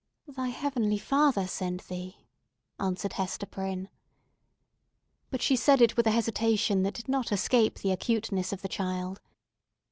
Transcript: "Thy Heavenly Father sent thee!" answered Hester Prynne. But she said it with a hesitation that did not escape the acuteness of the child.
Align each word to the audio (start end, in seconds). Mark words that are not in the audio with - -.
"Thy 0.27 0.47
Heavenly 0.47 0.97
Father 0.97 1.45
sent 1.45 1.87
thee!" 1.87 2.25
answered 2.79 3.13
Hester 3.13 3.45
Prynne. 3.45 3.87
But 5.29 5.43
she 5.43 5.55
said 5.55 5.79
it 5.79 5.95
with 5.95 6.07
a 6.07 6.09
hesitation 6.11 6.81
that 6.81 6.95
did 6.95 7.07
not 7.07 7.31
escape 7.31 7.77
the 7.77 7.91
acuteness 7.91 8.51
of 8.51 8.63
the 8.63 8.67
child. 8.67 9.21